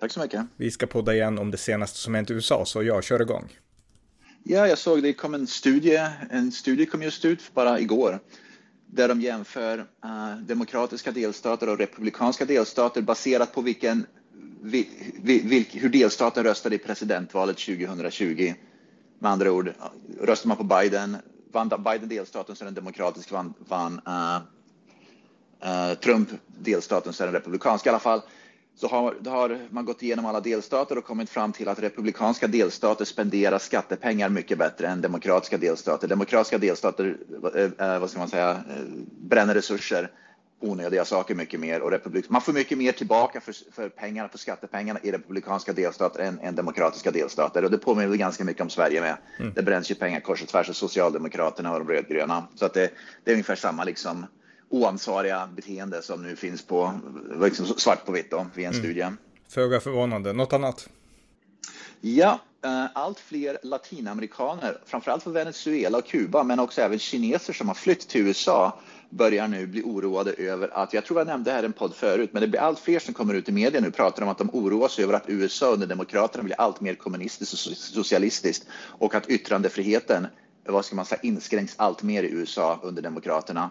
[0.00, 0.46] Tack så mycket.
[0.56, 3.48] Vi ska podda igen om det senaste som hänt i USA, så jag kör igång.
[4.42, 6.08] Ja, jag såg det kom en studie.
[6.30, 8.20] En studie kom just ut bara igår
[8.86, 14.06] där de jämför uh, demokratiska delstater och republikanska delstater baserat på vilken,
[14.62, 14.88] vi,
[15.22, 18.54] vi, vil, hur delstaten röstade i presidentvalet 2020.
[19.18, 19.72] Med andra ord,
[20.20, 21.16] röstar man på Biden,
[21.52, 24.36] vann Biden delstaten så är den demokratisk, vann, vann uh,
[25.70, 26.28] uh, Trump
[26.58, 28.22] delstaten så är den republikansk i alla fall
[28.80, 32.46] så har, då har man gått igenom alla delstater och kommit fram till att republikanska
[32.46, 36.08] delstater spenderar skattepengar mycket bättre än demokratiska delstater.
[36.08, 37.16] Demokratiska delstater,
[37.78, 38.84] eh, vad ska man säga, eh,
[39.20, 40.10] bränner resurser,
[40.60, 44.38] onödiga saker mycket mer och republik man får mycket mer tillbaka för, för pengarna, för
[44.38, 49.00] skattepengarna i republikanska delstater än, än demokratiska delstater och det påminner ganska mycket om Sverige
[49.00, 49.16] med.
[49.38, 49.52] Mm.
[49.54, 52.90] Det bränns ju pengar kors och tvärs av Socialdemokraterna och de rödgröna så att det,
[53.24, 54.26] det är ungefär samma liksom
[54.68, 57.00] oansvariga beteende som nu finns på
[57.40, 58.84] liksom svart på vitt då, vid en mm.
[58.84, 59.06] studie.
[59.48, 60.32] Föga förvånande.
[60.32, 60.88] Något annat?
[62.00, 67.68] Ja, eh, allt fler latinamerikaner, framförallt från Venezuela och Kuba, men också även kineser som
[67.68, 68.80] har flytt till USA
[69.10, 72.42] börjar nu bli oroade över att, jag tror jag nämnde här en podd förut, men
[72.42, 74.88] det blir allt fler som kommer ut i media nu pratar om att de oroar
[74.88, 80.26] sig över att USA under Demokraterna blir allt mer kommunistiskt och socialistiskt och att yttrandefriheten,
[80.64, 83.70] vad ska man säga, inskränks allt mer i USA under Demokraterna.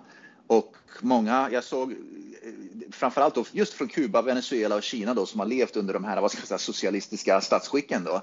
[0.96, 1.98] Och många, jag såg eh,
[2.92, 6.22] framförallt då, just från Kuba, Venezuela och Kina då, som har levt under de här
[6.22, 8.04] vad ska man säga, socialistiska statsskicken.
[8.04, 8.22] Då.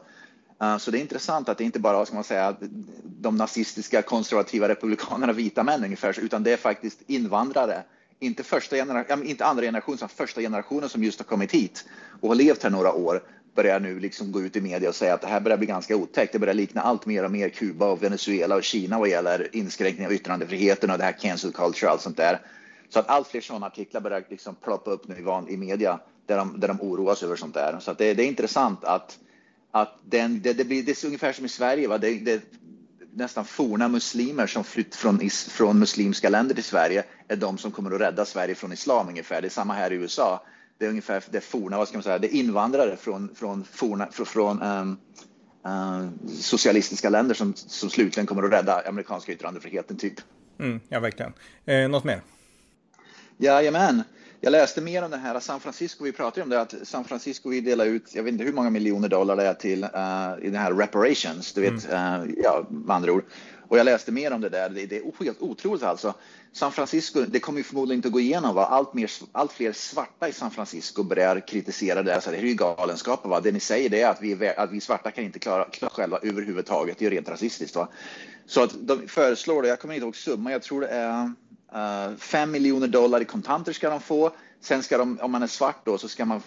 [0.62, 2.56] Eh, så det är intressant att det inte bara ska man säga,
[3.04, 7.82] de nazistiska konservativa republikanerna, vita män ungefär, utan det är faktiskt invandrare.
[8.18, 11.84] Inte, första genera- inte andra generationen, utan första generationen som just har kommit hit
[12.20, 13.22] och har levt här några år
[13.54, 15.96] börjar nu liksom gå ut i media och säga att det här börjar bli ganska
[15.96, 16.32] otäckt.
[16.32, 20.06] Det börjar likna allt mer och mer Kuba och Venezuela och Kina vad gäller inskränkning
[20.06, 22.40] av yttrandefriheten och det här cancel culture och allt sånt där.
[22.88, 25.16] Så att allt fler sådana artiklar börjar liksom ploppa upp nu
[25.48, 27.78] i, media där de, där de oroas över sånt där.
[27.80, 29.18] Så att det, det är intressant att,
[29.70, 31.88] att den, det, det, blir, det är ungefär som i Sverige.
[31.88, 31.98] Va?
[31.98, 32.42] Det, det,
[33.14, 37.70] nästan forna muslimer som flytt från, is, från muslimska länder till Sverige är de som
[37.70, 39.40] kommer att rädda Sverige från islam ungefär.
[39.40, 40.42] Det är samma här i USA
[40.78, 44.62] det är ungefär det forna, vad ska man säga, det invandrare från, från, forna, från
[44.62, 44.98] um,
[45.66, 46.08] uh,
[46.40, 50.14] socialistiska länder som, som slutligen kommer att rädda amerikanska yttrandefriheten typ.
[50.58, 51.32] Mm, ja, verkligen.
[51.64, 52.20] Eh, något mer?
[53.36, 54.02] Jajamän.
[54.40, 55.40] Jag läste mer om det här.
[55.40, 58.44] San Francisco, vi pratade om det, att San Francisco vill dela ut, jag vet inte
[58.44, 62.22] hur många miljoner dollar det är till uh, i den här reparations, du vet, mm.
[62.22, 63.24] uh, ja, med andra ord.
[63.68, 64.68] Och jag läste mer om det där.
[64.68, 66.14] Det, det är helt otroligt alltså.
[66.52, 68.54] San Francisco, det kommer ju förmodligen inte att gå igenom.
[68.54, 68.66] Va?
[68.66, 72.20] Allt, mer, allt fler svarta i San Francisco börjar kritisera det.
[72.20, 73.26] Så det är ju galenskap.
[73.26, 73.40] Va?
[73.40, 76.98] Det ni säger är att vi, att vi svarta kan inte klara, klara själva överhuvudtaget.
[76.98, 77.76] Det är ju rent rasistiskt.
[77.76, 77.88] Va?
[78.46, 81.30] Så att de föreslår det, jag kommer inte ihåg summan, jag tror det är
[81.74, 84.30] eh, uh, 5 miljoner dollar i kontanter ska de få.
[84.60, 86.42] Sen ska de, om man är svart då, så ska man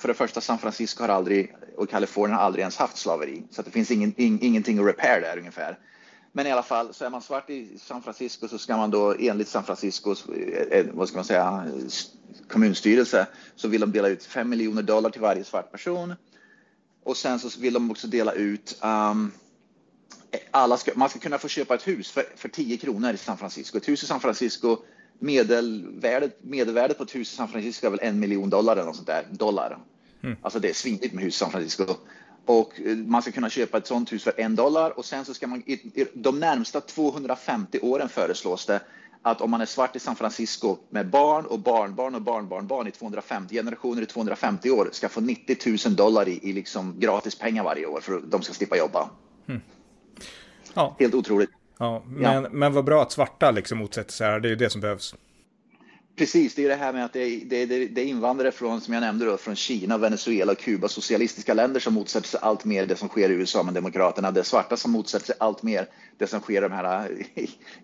[0.00, 3.62] för det första, San Francisco har aldrig och Kalifornien har aldrig ens haft slaveri, så
[3.62, 5.78] det finns ingen, in, ingenting att repair där ungefär.
[6.32, 9.14] Men i alla fall, så är man svart i San Francisco så ska man då
[9.18, 11.66] enligt San Franciscos, eh, vad ska man säga,
[12.48, 16.14] kommunstyrelse så vill de dela ut 5 miljoner dollar till varje svart person.
[17.04, 19.32] Och sen så vill de också dela ut um,
[20.50, 23.38] alla ska, man ska kunna få köpa ett hus för, för 10 kronor i San
[23.38, 23.78] Francisco.
[23.78, 24.76] Ett hus i San Francisco,
[25.18, 28.96] medelvärdet, medelvärdet på ett hus i San Francisco är väl en miljon dollar eller något
[28.96, 29.26] sånt där.
[29.30, 29.78] Dollar.
[30.22, 30.36] Mm.
[30.42, 31.84] Alltså det är svinigt med hus i San Francisco.
[32.46, 35.34] Och eh, man ska kunna köpa ett sånt hus för en dollar och sen så
[35.34, 35.62] ska man
[36.14, 38.80] de närmsta 250 åren föreslås det
[39.22, 42.90] att om man är svart i San Francisco med barn och barnbarn och barnbarnbarn i
[42.90, 45.56] 250 generationer i 250 år ska få 90
[45.86, 49.10] 000 dollar i, i liksom gratis pengar varje år för att de ska slippa jobba.
[49.48, 49.60] Mm.
[50.74, 50.96] Ja.
[50.98, 51.50] Helt otroligt.
[51.78, 52.48] Ja, men, ja.
[52.50, 54.40] men vad bra att svarta liksom motsätter sig här.
[54.40, 55.14] Det är ju det som behövs.
[56.18, 58.80] Precis, det är det här med att det är, det, är, det är invandrare från,
[58.80, 62.86] som jag nämnde, då, från Kina, Venezuela, Kuba, socialistiska länder som motsätter sig allt mer
[62.86, 64.30] det som sker i USA med demokraterna.
[64.30, 65.86] Det är svarta som motsätter sig allt mer
[66.16, 67.10] det som sker de här,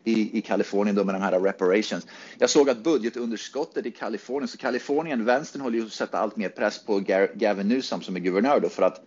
[0.04, 2.06] i, i, Kalifornien då med de här reparations.
[2.38, 6.48] Jag såg att budgetunderskottet i Kalifornien, så Kalifornien, vänstern håller ju att sätta allt mer
[6.48, 6.98] press på
[7.34, 9.04] Gavin Newsom som är guvernör då för att,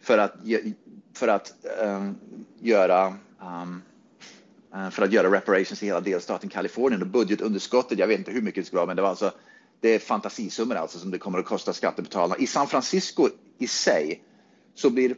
[0.00, 0.34] för att,
[1.14, 2.16] för att um,
[2.60, 3.06] göra
[3.40, 3.82] um,
[4.74, 8.42] Eh, för att göra reparations i hela delstaten Kalifornien och budgetunderskottet, jag vet inte hur
[8.42, 9.32] mycket det ska vara, men det var alltså
[9.80, 12.36] det är fantasisummor alltså som det kommer att kosta skattebetalarna.
[12.36, 13.28] I San Francisco
[13.58, 14.22] i sig
[14.74, 15.16] så blir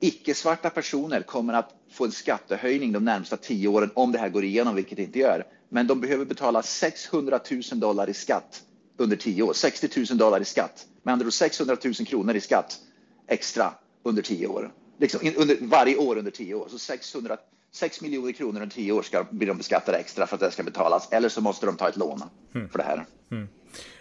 [0.00, 4.44] icke-svarta personer kommer att få en skattehöjning de närmsta tio åren om det här går
[4.44, 5.46] igenom, vilket det inte gör.
[5.68, 8.62] Men de behöver betala 600 000 dollar i skatt
[8.96, 9.52] under tio år.
[9.52, 10.86] 60 000 dollar i skatt.
[11.02, 12.78] Med andra ord 600 000 kronor i skatt
[13.26, 14.72] extra under tio år.
[14.98, 16.68] Liksom, under, varje år under tio år.
[16.70, 17.36] Så 600,
[17.76, 20.62] 6 miljoner kronor under tio år ska bli de beskattade extra för att det ska
[20.62, 21.08] betalas.
[21.12, 22.22] Eller så måste de ta ett lån
[22.54, 22.68] mm.
[22.68, 23.06] för det här.
[23.30, 23.48] Mm.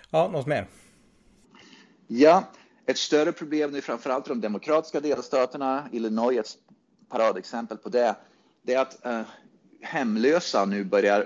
[0.09, 0.67] Ja, något mer?
[2.07, 2.43] Ja,
[2.85, 6.57] ett större problem nu framförallt i de demokratiska delstaterna, Illinois ett
[7.09, 8.15] paradexempel på det,
[8.61, 9.21] det är att uh,
[9.81, 11.25] hemlösa nu börjar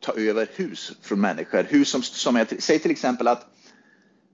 [0.00, 1.62] ta över hus från människor.
[1.62, 3.46] Hus som, som är, säg till exempel att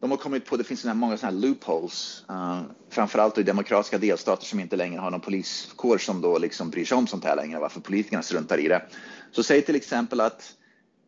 [0.01, 3.99] de har kommit på, det finns såna många sådana här loopholes, uh, framförallt i demokratiska
[3.99, 7.37] delstater som inte längre har någon poliskår som då liksom bryr sig om sånt här
[7.37, 8.83] längre, varför politikerna struntar i det.
[9.33, 10.55] Så säg till exempel att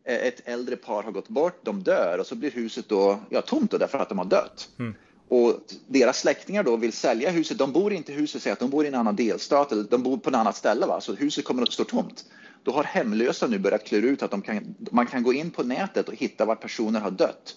[0.04, 3.70] ett äldre par har gått bort, de dör och så blir huset då ja, tomt
[3.70, 4.68] då därför att de har dött.
[4.78, 4.94] Mm.
[5.28, 7.58] Och deras släktingar då vill sälja huset.
[7.58, 10.02] De bor inte i huset, säg att de bor i en annan delstat eller de
[10.02, 11.00] bor på ett annat ställe, va?
[11.00, 12.24] så huset kommer att stå tomt.
[12.62, 15.62] Då har hemlösa nu börjat klura ut att de kan, man kan gå in på
[15.62, 17.56] nätet och hitta var personer har dött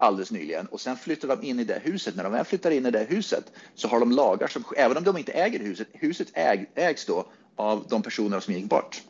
[0.00, 2.16] alldeles nyligen och sen flyttar de in i det huset.
[2.16, 5.04] När de väl flyttar in i det huset så har de lagar som, även om
[5.04, 7.26] de inte äger huset, huset äg, ägs då
[7.56, 9.02] av de personer som gick bort.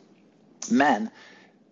[0.69, 1.07] Men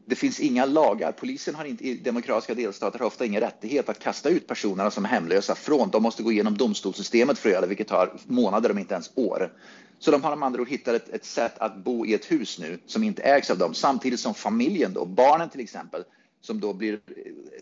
[0.05, 1.11] det finns inga lagar.
[1.11, 5.05] Polisen har inte, i demokratiska delstater har ofta ingen rättighet att kasta ut personerna som
[5.05, 5.89] är hemlösa från.
[5.89, 9.11] De måste gå igenom domstolssystemet för att göra det, vilket tar månader om inte ens
[9.15, 9.51] år.
[9.99, 12.59] Så de har med andra ord hittat ett, ett, sätt att bo i ett hus
[12.59, 16.03] nu som inte ägs av dem, samtidigt som familjen då, barnen till exempel,
[16.41, 16.99] som då blir,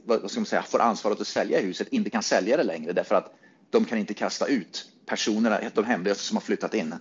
[0.07, 3.15] vad ska man säga, får ansvaret att sälja huset, inte kan sälja det längre därför
[3.15, 3.35] att
[3.69, 6.95] de kan inte kasta ut personerna, de hemlösa som har flyttat in.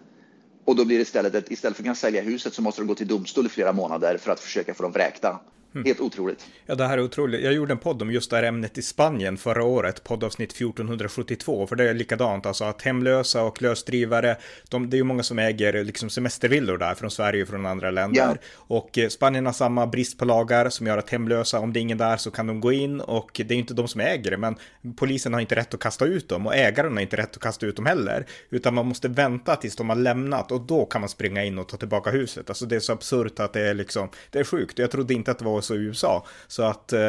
[0.67, 2.87] Och då blir det istället att istället för att kunna sälja huset så måste de
[2.87, 5.41] gå till domstol i flera månader för att försöka få dem vräkta.
[5.77, 5.87] Mm.
[5.87, 6.47] Helt otroligt.
[6.67, 7.45] Ja, det här är otroligt.
[7.45, 11.67] Jag gjorde en podd om just det här ämnet i Spanien förra året, poddavsnitt 1472,
[11.67, 14.37] för det är likadant, alltså att hemlösa och lösdrivare,
[14.69, 17.91] de, det är ju många som äger liksom semestervillor där från Sverige och från andra
[17.91, 18.21] länder.
[18.21, 18.37] Ja.
[18.57, 21.83] Och eh, Spanien har samma brist på lagar som gör att hemlösa, om det är
[21.83, 24.37] ingen där så kan de gå in och det är inte de som äger det,
[24.37, 24.57] men
[24.97, 27.67] polisen har inte rätt att kasta ut dem och ägaren har inte rätt att kasta
[27.67, 31.09] ut dem heller, utan man måste vänta tills de har lämnat och då kan man
[31.09, 32.51] springa in och ta tillbaka huset.
[32.51, 34.79] Alltså det är så absurt att det är liksom, det är sjukt.
[34.79, 36.27] Jag trodde inte att det var så i USA.
[36.47, 37.01] Så att, eh,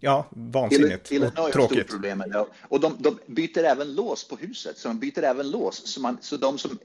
[0.00, 1.78] ja, vansinnigt Illinois och tråkigt.
[1.78, 2.46] Stort problem med det.
[2.62, 5.86] Och de, de, byter även lås på huset, så de byter även lås.
[5.86, 6.78] Så, man, så de som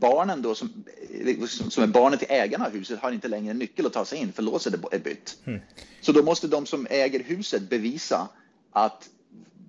[0.00, 0.84] barnen då som,
[1.46, 4.32] som är barnen till ägarna av huset har inte längre nyckel att ta sig in
[4.32, 5.38] för låset är bytt.
[5.44, 5.60] Mm.
[6.00, 8.28] Så då måste de som äger huset bevisa
[8.72, 9.08] att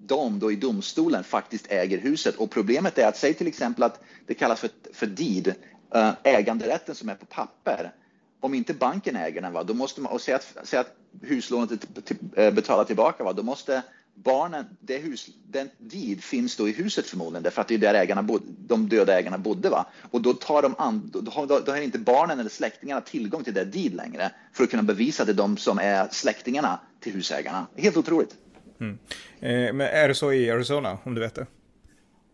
[0.05, 2.35] de då i domstolen faktiskt äger huset.
[2.35, 5.53] Och problemet är att säg till exempel att det kallas för, för deed,
[5.95, 7.91] eh, äganderätten som är på papper
[8.39, 11.71] om inte banken äger den, va, då måste man, och säga att, säga att huslånet
[11.71, 13.83] är till, eh, betalar tillbaka, va, då måste
[14.23, 17.93] barnen, det hus, den deed finns då i huset förmodligen, därför att det är där
[17.93, 19.69] ägarna bod, de döda ägarna bodde.
[19.69, 19.85] Va?
[20.11, 23.53] Och då, tar de an, då, då, då har inte barnen eller släktingarna tillgång till
[23.53, 27.13] det deed längre för att kunna bevisa att det är de som är släktingarna till
[27.13, 27.67] husägarna.
[27.75, 28.35] Helt otroligt.
[28.79, 28.97] Mm.
[29.39, 31.45] Eh, men är det så i Arizona, om du vet det?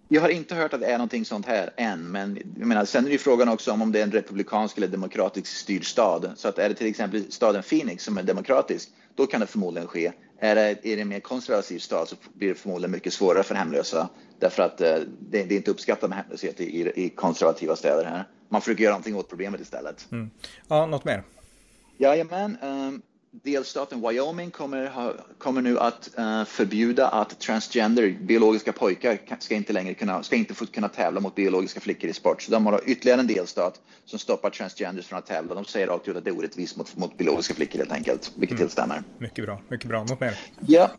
[0.07, 3.05] Jag har inte hört att det är någonting sånt här än, men jag menar, sen
[3.05, 6.31] är det frågan också om, om det är en republikansk eller demokratisk styrd stad.
[6.35, 9.87] Så att är det till exempel staden Phoenix som är demokratisk, då kan det förmodligen
[9.87, 10.11] ske.
[10.39, 13.55] Är det, är det en mer konservativ stad så blir det förmodligen mycket svårare för
[13.55, 14.09] hemlösa
[14.39, 18.27] därför att eh, det, det, är inte uppskattat med hemlöshet i, i, konservativa städer här.
[18.50, 20.12] Man försöker göra någonting åt problemet istället.
[20.12, 20.29] Mm.
[20.67, 21.24] Ja, något mer?
[21.97, 22.57] Jajamän.
[22.62, 23.01] Um,
[23.44, 29.74] delstaten Wyoming kommer, ha, kommer nu att uh, förbjuda att transgender, biologiska pojkar, ska inte
[29.74, 32.42] längre kunna, ska inte få kunna tävla mot biologiska flickor i sport.
[32.42, 35.56] Så de har ytterligare en delstat som stoppar transgenders från att tävla.
[35.56, 38.56] De säger rakt ut att det är orättvist mot, mot biologiska flickor helt enkelt, vilket
[38.56, 38.60] mm.
[38.60, 39.04] helt stämmer.
[39.18, 40.04] Mycket bra, mycket bra.
[40.04, 40.39] Något mer?
[40.68, 40.92] Ja,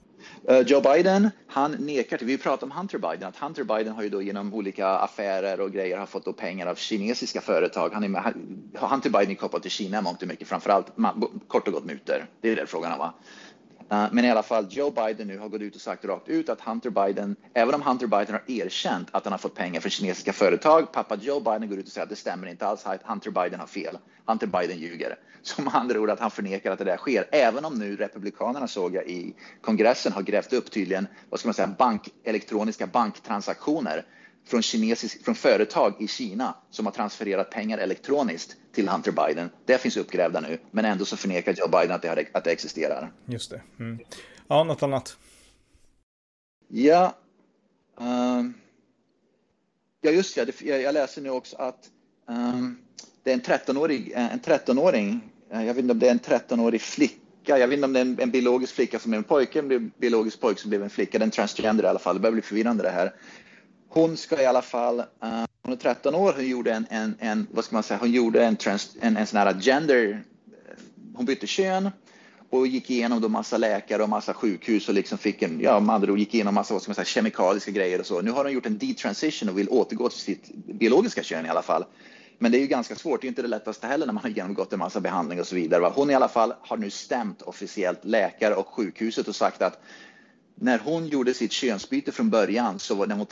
[0.48, 4.02] Eh, Joe Biden, han nekar till, vi pratade om Hunter Biden, att Hunter Biden har
[4.02, 7.90] ju då genom olika affärer och grejer har fått då pengar av kinesiska företag.
[7.92, 8.34] Han är med,
[8.74, 10.86] Hunter Biden är kopplad till Kina mångt och mycket, framförallt
[11.48, 12.26] kort och gott mutor.
[12.40, 13.14] Det är det frågan om va?
[13.90, 16.48] Eh, men i alla fall, Joe Biden nu har gått ut och sagt rakt ut
[16.48, 19.90] att Hunter Biden, även om Hunter Biden har erkänt att han har fått pengar från
[19.90, 23.30] kinesiska företag, pappa Joe Biden går ut och säger att det stämmer inte alls, Hunter
[23.30, 23.98] Biden har fel.
[24.26, 25.18] Hunter Biden ljuger.
[25.42, 28.94] Som andra ord att han förnekar att det där sker, även om nu Republikanerna såg
[28.94, 34.04] jag i kongressen har grävt upp tydligen, vad ska man säga, bank, elektroniska banktransaktioner
[34.46, 39.50] från, kinesisk, från företag i Kina som har transfererat pengar elektroniskt till Hunter Biden.
[39.64, 42.52] Det finns uppgrävda nu, men ändå så förnekar Joe Biden att det, har, att det
[42.52, 43.12] existerar.
[43.26, 43.60] Just det.
[43.78, 43.98] Mm.
[44.48, 45.16] Ja, något annat?
[46.68, 47.14] Ja.
[47.96, 48.54] Um,
[50.00, 50.60] ja, just det.
[50.62, 51.90] Jag läser nu också att
[52.28, 52.78] um,
[53.22, 56.20] det är en 13-årig, eh, en 13-åring, eh, jag vet inte om det är en
[56.20, 59.24] 13-årig flicka, jag vet inte om det är en, en biologisk flicka som är en
[59.24, 62.14] pojke, en biologisk pojke som blev en flicka, det är en transgender i alla fall,
[62.14, 63.12] det börjar bli förvirrande det här.
[63.96, 67.46] Hon ska i alla fall uh, hon är 13 år, hon gjorde en, en, en
[67.50, 70.74] vad ska man säga, hon gjorde en, trans, en, en sån här gender, eh,
[71.14, 71.90] hon bytte kön
[72.50, 75.94] och gick igenom då massa läkare och massa sjukhus och liksom fick en, ja med
[75.94, 78.20] andra ord gick igenom massa vad ska man säga, kemikaliska grejer och så.
[78.20, 81.62] Nu har hon gjort en detransition och vill återgå till sitt biologiska kön i alla
[81.62, 81.84] fall.
[82.38, 84.30] Men det är ju ganska svårt, det är inte det lättaste heller när man har
[84.30, 85.92] genomgått en massa behandling och så vidare.
[85.94, 89.82] Hon i alla fall har nu stämt officiellt läkare och sjukhuset och sagt att
[90.60, 93.26] när hon gjorde sitt könsbyte från början, så var, när hon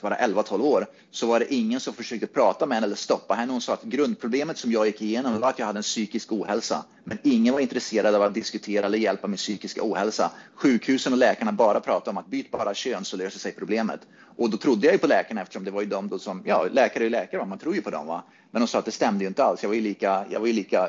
[0.00, 3.52] var 11-12 år, så var det ingen som försökte prata med henne eller stoppa henne.
[3.52, 6.84] Hon sa att grundproblemet som jag gick igenom var att jag hade en psykisk ohälsa.
[7.04, 10.30] Men ingen var intresserad av att diskutera eller hjälpa min psykiska ohälsa.
[10.54, 14.00] Sjukhusen och läkarna bara pratade om att byt bara kön så löser sig problemet.
[14.36, 17.06] Och då trodde jag ju på läkarna eftersom det var ju de som, ja läkare
[17.06, 18.24] är läkare, man tror ju på dem va.
[18.50, 19.62] Men de sa att det stämde ju inte alls.
[19.62, 20.88] Jag var ju lika, jag var ju lika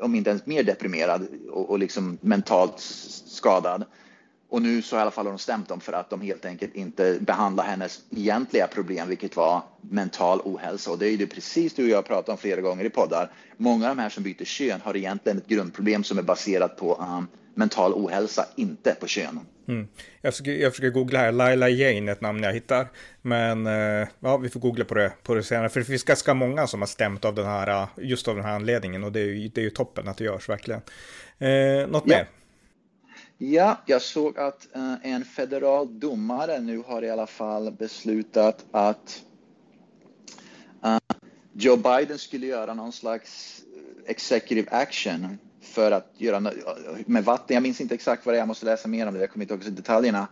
[0.00, 2.74] om inte ens mer deprimerad och, och liksom mentalt
[3.26, 3.84] skadad.
[4.50, 6.74] Och nu så i alla fall har de stämt dem för att de helt enkelt
[6.74, 10.90] inte behandlar hennes egentliga problem, vilket var mental ohälsa.
[10.90, 13.30] Och det är ju precis du och jag pratat om flera gånger i poddar.
[13.56, 16.94] Många av de här som byter kön har egentligen ett grundproblem som är baserat på
[16.94, 19.40] um, mental ohälsa, inte på kön.
[19.68, 19.88] Mm.
[20.20, 22.86] Jag, försöker, jag försöker googla här, Laila Jane ett namn jag hittar.
[23.22, 25.68] Men uh, ja, vi får googla på det, på det senare.
[25.68, 28.54] För det finns ganska många som har stämt av den här, just av den här
[28.54, 29.04] anledningen.
[29.04, 30.80] Och det är ju, det är ju toppen att det görs verkligen.
[31.42, 32.16] Uh, något ja.
[32.16, 32.28] mer?
[33.40, 39.22] Ja, jag såg att eh, en federal domare nu har i alla fall beslutat att
[40.84, 40.98] eh,
[41.52, 46.52] Joe Biden skulle göra någon slags eh, executive action för att göra
[47.06, 47.54] med vatten.
[47.54, 49.44] Jag minns inte exakt vad det är, jag måste läsa mer om det, jag kommer
[49.44, 50.28] inte ihåg detaljerna.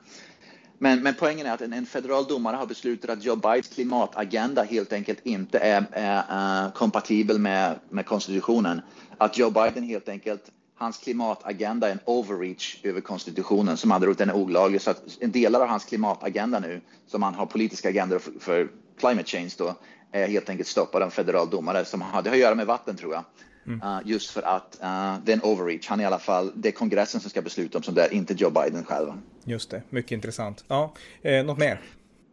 [0.78, 4.62] Men, men poängen är att en, en, federal domare har beslutat att Joe Bidens klimatagenda
[4.62, 8.80] helt enkelt inte är, är uh, kompatibel med, med konstitutionen.
[9.18, 14.30] Att Joe Biden helt enkelt hans klimatagenda en overreach över konstitutionen, som andra ord den
[14.30, 14.80] olaglig.
[14.80, 18.68] Så att en delar av hans klimatagenda nu, som han har politiska agendor för, för
[18.98, 19.74] climate change då,
[20.12, 23.14] är helt enkelt stoppad av en federal domare som har att göra med vatten tror
[23.14, 23.24] jag.
[23.66, 23.82] Mm.
[23.82, 25.88] Uh, just för att uh, det är en overreach.
[25.88, 28.34] Han är i alla fall, det är kongressen som ska besluta om sånt där, inte
[28.34, 29.12] Joe Biden själv.
[29.44, 30.64] Just det, mycket intressant.
[30.68, 30.92] Ja,
[31.22, 31.80] eh, något mer?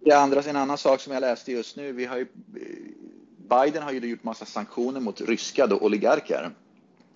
[0.06, 1.92] Ja, andra, en annan sak som jag läste just nu.
[1.92, 2.28] Vi har ju,
[3.50, 6.52] Biden har ju gjort massa sanktioner mot ryska då, oligarker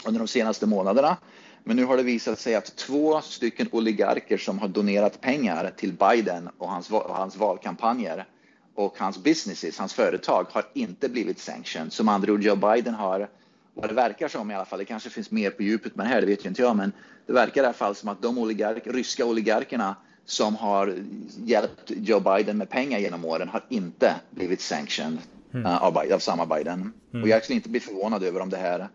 [0.05, 1.17] under de senaste månaderna.
[1.63, 5.93] Men nu har det visat sig att två stycken oligarker som har donerat pengar till
[5.93, 8.25] Biden och hans, och hans valkampanjer
[8.75, 11.93] och hans businesses, hans företag, har inte blivit sanctioned.
[11.93, 13.29] Som andra ord, Joe Biden har,
[13.73, 16.09] vad det verkar som i alla fall, det kanske finns mer på djupet med det
[16.09, 16.91] här, det vet ju inte jag, men
[17.25, 20.95] det verkar i alla fall som att de oligark, ryska oligarkerna som har
[21.45, 25.17] hjälpt Joe Biden med pengar genom åren har inte blivit sanctioned
[25.53, 25.65] mm.
[25.65, 26.93] uh, av, av samma Biden.
[27.13, 27.23] Mm.
[27.23, 28.87] Och jag skulle inte bli förvånad över om det här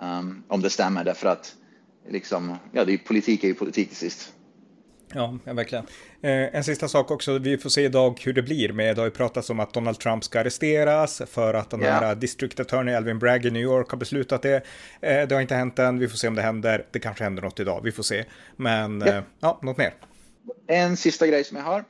[0.00, 1.54] Um, om det stämmer, därför att
[2.08, 4.32] liksom, ja, det är, politik är ju politik till sist.
[5.14, 5.86] Ja, verkligen.
[6.22, 9.06] Eh, en sista sak också, vi får se idag hur det blir med, det har
[9.06, 12.02] ju pratats om att Donald Trump ska arresteras för att den yeah.
[12.02, 14.56] här district attorney Alvin Bragg i New York har beslutat det.
[15.00, 16.86] Eh, det har inte hänt än, vi får se om det händer.
[16.90, 18.24] Det kanske händer något idag, vi får se.
[18.56, 19.16] Men yeah.
[19.16, 19.94] eh, ja, något mer.
[20.66, 21.84] En sista grej som jag har.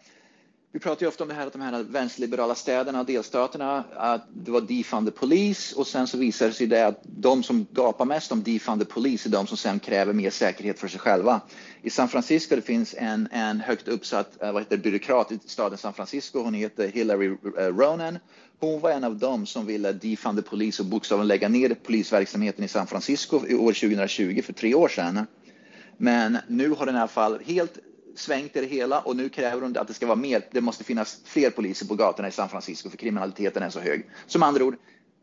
[0.74, 4.26] Vi pratar ju ofta om det här att de här vänsterliberala städerna och delstaterna, att
[4.32, 7.66] det var defund the police och sen så visar det sig det att de som
[7.72, 11.00] gapar mest om defund the police är de som sen kräver mer säkerhet för sig
[11.00, 11.40] själva.
[11.82, 15.78] I San Francisco det finns en, en högt uppsatt eh, vad heter, byråkrat i staden
[15.78, 18.18] San Francisco, hon heter Hillary eh, Ronan.
[18.58, 22.64] Hon var en av dem som ville defund the police och bokstavligen lägga ner polisverksamheten
[22.64, 25.26] i San Francisco i år 2020 för tre år sedan.
[25.96, 27.78] Men nu har den i alla fall helt
[28.16, 30.42] svängt i det hela och nu kräver hon att det ska vara mer.
[30.50, 34.06] Det måste finnas fler poliser på gatorna i San Francisco för kriminaliteten är så hög.
[34.26, 34.76] Som andra ord,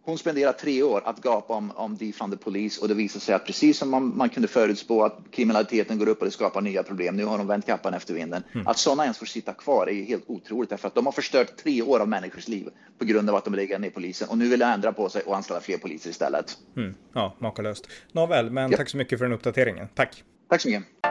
[0.04, 3.36] hon spenderar tre år att gapa om, om defund the police och det visar sig
[3.36, 6.84] att precis som man, man, kunde förutspå att kriminaliteten går upp och det skapar nya
[6.84, 7.16] problem.
[7.16, 8.44] Nu har de vänt kappan efter vinden.
[8.54, 8.68] Mm.
[8.68, 11.82] Att sådana ens får sitta kvar är helt otroligt därför att de har förstört tre
[11.82, 14.60] år av människors liv på grund av att de lägger ner polisen och nu vill
[14.60, 16.58] de ändra på sig och anställa fler poliser istället.
[16.78, 16.96] Mm.
[17.14, 17.88] Ja, makalöst.
[18.12, 18.78] Nåväl, men ja.
[18.78, 19.88] tack så mycket för den uppdateringen.
[19.96, 20.24] Tack.
[20.50, 21.11] Tack så mycket.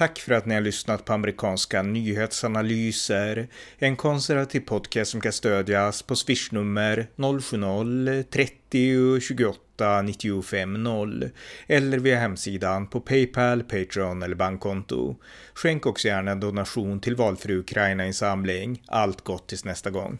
[0.00, 3.48] Tack för att ni har lyssnat på amerikanska nyhetsanalyser.
[3.78, 11.30] En konservativ podcast som kan stödjas på swishnummer 070-30 28 95 0
[11.66, 15.16] eller via hemsidan på Paypal, Patreon eller bankkonto.
[15.54, 18.82] Skänk också gärna en donation till valfri Ukraina-insamling.
[18.86, 20.18] Allt gott tills nästa gång.